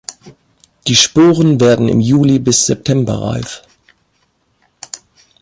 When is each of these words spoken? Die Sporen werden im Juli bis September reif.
Die 0.87 0.95
Sporen 0.95 1.59
werden 1.61 1.87
im 1.87 1.99
Juli 2.01 2.39
bis 2.39 2.65
September 2.65 3.21
reif. 3.21 3.61